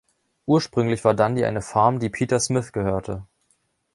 [0.47, 3.23] Ursprünglich war Dundee eine Farm, die Peter Smith gehörte.